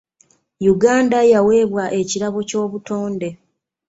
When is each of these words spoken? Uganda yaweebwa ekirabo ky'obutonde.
Uganda 0.73 1.17
yaweebwa 1.33 1.83
ekirabo 1.99 2.39
ky'obutonde. 2.49 3.29